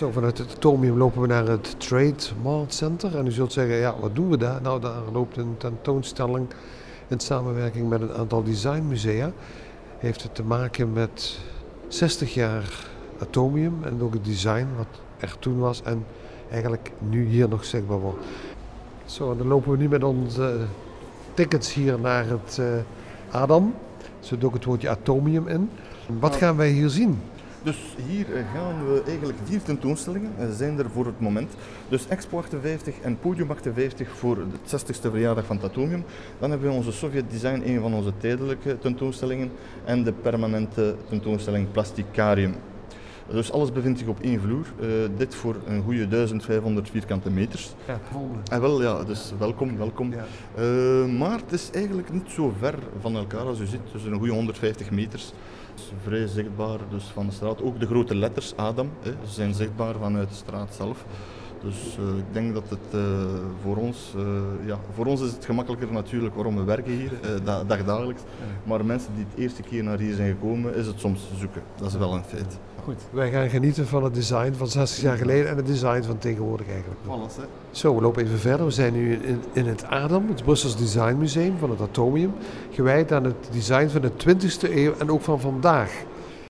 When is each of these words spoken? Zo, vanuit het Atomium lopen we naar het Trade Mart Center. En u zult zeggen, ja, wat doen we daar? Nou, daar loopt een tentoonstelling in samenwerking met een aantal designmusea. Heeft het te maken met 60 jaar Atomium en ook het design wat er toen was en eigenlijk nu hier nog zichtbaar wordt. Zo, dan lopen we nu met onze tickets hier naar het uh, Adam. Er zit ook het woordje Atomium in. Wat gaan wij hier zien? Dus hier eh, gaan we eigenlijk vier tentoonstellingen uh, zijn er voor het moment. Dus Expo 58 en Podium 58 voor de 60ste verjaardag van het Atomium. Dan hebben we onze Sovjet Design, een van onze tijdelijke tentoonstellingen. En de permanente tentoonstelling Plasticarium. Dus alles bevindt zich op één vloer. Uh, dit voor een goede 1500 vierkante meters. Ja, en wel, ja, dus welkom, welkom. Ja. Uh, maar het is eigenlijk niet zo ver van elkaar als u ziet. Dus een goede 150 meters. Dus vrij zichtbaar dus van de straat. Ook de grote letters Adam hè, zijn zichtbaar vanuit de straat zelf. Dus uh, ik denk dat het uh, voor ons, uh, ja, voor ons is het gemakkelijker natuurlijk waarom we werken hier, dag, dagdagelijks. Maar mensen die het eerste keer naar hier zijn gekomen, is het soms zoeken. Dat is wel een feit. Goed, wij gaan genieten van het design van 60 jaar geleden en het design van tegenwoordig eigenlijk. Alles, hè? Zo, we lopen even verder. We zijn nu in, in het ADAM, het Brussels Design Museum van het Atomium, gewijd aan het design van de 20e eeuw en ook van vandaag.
Zo, 0.00 0.10
vanuit 0.10 0.38
het 0.38 0.54
Atomium 0.56 0.96
lopen 0.96 1.20
we 1.20 1.26
naar 1.26 1.46
het 1.46 1.80
Trade 1.80 2.14
Mart 2.42 2.74
Center. 2.74 3.18
En 3.18 3.26
u 3.26 3.30
zult 3.30 3.52
zeggen, 3.52 3.76
ja, 3.76 3.94
wat 4.00 4.14
doen 4.14 4.30
we 4.30 4.36
daar? 4.36 4.62
Nou, 4.62 4.80
daar 4.80 5.02
loopt 5.12 5.36
een 5.36 5.54
tentoonstelling 5.56 6.46
in 7.08 7.20
samenwerking 7.20 7.88
met 7.88 8.00
een 8.00 8.12
aantal 8.12 8.42
designmusea. 8.42 9.32
Heeft 9.98 10.22
het 10.22 10.34
te 10.34 10.42
maken 10.42 10.92
met 10.92 11.38
60 11.88 12.34
jaar 12.34 12.86
Atomium 13.18 13.84
en 13.84 14.02
ook 14.02 14.12
het 14.12 14.24
design 14.24 14.66
wat 14.76 15.00
er 15.18 15.38
toen 15.38 15.58
was 15.58 15.82
en 15.82 16.04
eigenlijk 16.50 16.92
nu 16.98 17.26
hier 17.26 17.48
nog 17.48 17.64
zichtbaar 17.64 18.00
wordt. 18.00 18.24
Zo, 19.04 19.36
dan 19.36 19.46
lopen 19.46 19.70
we 19.70 19.76
nu 19.76 19.88
met 19.88 20.04
onze 20.04 20.56
tickets 21.34 21.74
hier 21.74 22.00
naar 22.00 22.26
het 22.28 22.58
uh, 22.60 22.66
Adam. 23.30 23.74
Er 23.98 24.26
zit 24.26 24.44
ook 24.44 24.54
het 24.54 24.64
woordje 24.64 24.88
Atomium 24.88 25.48
in. 25.48 25.70
Wat 26.20 26.36
gaan 26.36 26.56
wij 26.56 26.70
hier 26.70 26.88
zien? 26.88 27.18
Dus 27.62 27.76
hier 28.06 28.34
eh, 28.34 28.42
gaan 28.54 28.86
we 28.86 29.02
eigenlijk 29.06 29.38
vier 29.44 29.62
tentoonstellingen 29.62 30.32
uh, 30.38 30.50
zijn 30.50 30.78
er 30.78 30.90
voor 30.90 31.06
het 31.06 31.20
moment. 31.20 31.52
Dus 31.88 32.08
Expo 32.08 32.38
58 32.38 33.00
en 33.00 33.18
Podium 33.18 33.50
58 33.50 34.16
voor 34.16 34.34
de 34.34 34.76
60ste 34.76 35.10
verjaardag 35.10 35.44
van 35.44 35.56
het 35.56 35.64
Atomium. 35.64 36.04
Dan 36.38 36.50
hebben 36.50 36.68
we 36.68 36.74
onze 36.74 36.92
Sovjet 36.92 37.30
Design, 37.30 37.62
een 37.64 37.80
van 37.80 37.94
onze 37.94 38.12
tijdelijke 38.16 38.78
tentoonstellingen. 38.78 39.50
En 39.84 40.02
de 40.02 40.12
permanente 40.12 40.94
tentoonstelling 41.08 41.70
Plasticarium. 41.70 42.54
Dus 43.30 43.52
alles 43.52 43.72
bevindt 43.72 43.98
zich 43.98 44.08
op 44.08 44.20
één 44.20 44.40
vloer. 44.40 44.66
Uh, 44.80 44.88
dit 45.16 45.34
voor 45.34 45.56
een 45.66 45.82
goede 45.82 46.08
1500 46.08 46.90
vierkante 46.90 47.30
meters. 47.30 47.74
Ja, 47.86 48.00
en 48.50 48.60
wel, 48.60 48.82
ja, 48.82 49.04
dus 49.04 49.32
welkom, 49.38 49.76
welkom. 49.76 50.12
Ja. 50.12 50.24
Uh, 50.58 51.18
maar 51.18 51.38
het 51.38 51.52
is 51.52 51.70
eigenlijk 51.72 52.12
niet 52.12 52.30
zo 52.30 52.52
ver 52.58 52.74
van 53.00 53.16
elkaar 53.16 53.46
als 53.46 53.60
u 53.60 53.66
ziet. 53.66 53.80
Dus 53.92 54.04
een 54.04 54.18
goede 54.18 54.32
150 54.32 54.90
meters. 54.90 55.32
Dus 55.74 55.92
vrij 56.02 56.26
zichtbaar 56.26 56.78
dus 56.90 57.04
van 57.04 57.26
de 57.26 57.32
straat. 57.32 57.62
Ook 57.62 57.80
de 57.80 57.86
grote 57.86 58.14
letters 58.14 58.56
Adam 58.56 58.90
hè, 59.00 59.12
zijn 59.24 59.54
zichtbaar 59.54 59.94
vanuit 59.94 60.28
de 60.28 60.34
straat 60.34 60.74
zelf. 60.74 61.04
Dus 61.62 61.98
uh, 62.00 62.18
ik 62.18 62.24
denk 62.32 62.54
dat 62.54 62.64
het 62.68 62.94
uh, 62.94 63.00
voor 63.62 63.76
ons, 63.76 64.14
uh, 64.16 64.22
ja, 64.66 64.78
voor 64.94 65.06
ons 65.06 65.20
is 65.20 65.32
het 65.32 65.44
gemakkelijker 65.44 65.92
natuurlijk 65.92 66.34
waarom 66.34 66.56
we 66.56 66.64
werken 66.64 66.92
hier, 66.92 67.12
dag, 67.44 67.66
dagdagelijks. 67.66 68.22
Maar 68.64 68.84
mensen 68.84 69.14
die 69.14 69.24
het 69.30 69.38
eerste 69.38 69.62
keer 69.62 69.82
naar 69.82 69.98
hier 69.98 70.14
zijn 70.14 70.30
gekomen, 70.30 70.74
is 70.74 70.86
het 70.86 71.00
soms 71.00 71.20
zoeken. 71.38 71.62
Dat 71.76 71.88
is 71.88 71.96
wel 71.96 72.14
een 72.14 72.24
feit. 72.24 72.58
Goed, 72.84 73.02
wij 73.10 73.30
gaan 73.30 73.48
genieten 73.48 73.86
van 73.86 74.04
het 74.04 74.14
design 74.14 74.52
van 74.52 74.66
60 74.66 75.02
jaar 75.02 75.16
geleden 75.16 75.48
en 75.48 75.56
het 75.56 75.66
design 75.66 76.02
van 76.02 76.18
tegenwoordig 76.18 76.68
eigenlijk. 76.68 77.00
Alles, 77.06 77.36
hè? 77.36 77.42
Zo, 77.70 77.94
we 77.94 78.02
lopen 78.02 78.24
even 78.24 78.38
verder. 78.38 78.66
We 78.66 78.72
zijn 78.72 78.92
nu 78.92 79.14
in, 79.14 79.42
in 79.52 79.66
het 79.66 79.84
ADAM, 79.84 80.28
het 80.28 80.42
Brussels 80.42 80.76
Design 80.76 81.16
Museum 81.18 81.58
van 81.58 81.70
het 81.70 81.80
Atomium, 81.80 82.32
gewijd 82.70 83.12
aan 83.12 83.24
het 83.24 83.48
design 83.52 83.88
van 83.88 84.00
de 84.00 84.10
20e 84.10 84.70
eeuw 84.70 84.94
en 84.98 85.10
ook 85.10 85.22
van 85.22 85.40
vandaag. 85.40 86.04